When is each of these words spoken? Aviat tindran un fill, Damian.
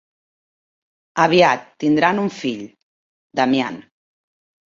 Aviat 1.25 1.67
tindran 1.83 2.21
un 2.23 2.31
fill, 2.37 2.65
Damian. 3.41 3.77